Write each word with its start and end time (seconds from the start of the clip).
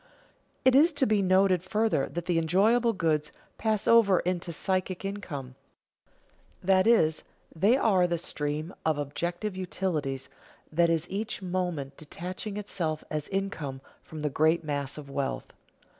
It 0.65 0.73
is 0.75 0.91
to 0.93 1.05
be 1.05 1.21
noted 1.21 1.61
further 1.63 2.07
that 2.09 2.25
the 2.25 2.39
enjoyable 2.39 2.91
goods 2.91 3.31
pass 3.59 3.87
over 3.87 4.19
into 4.21 4.51
psychic 4.51 5.05
income, 5.05 5.53
that 6.63 6.87
is, 6.87 7.23
they 7.55 7.77
are 7.77 8.07
the 8.07 8.17
stream 8.17 8.73
of 8.83 8.97
objective 8.97 9.55
utilities 9.55 10.27
that 10.71 10.89
is 10.89 11.07
each 11.07 11.43
moment 11.43 11.97
detaching 11.97 12.57
itself 12.57 13.03
as 13.11 13.29
income 13.29 13.79
from 14.01 14.21
the 14.21 14.31
great 14.31 14.63
mass 14.63 14.97
of 14.97 15.07
wealth. 15.07 15.53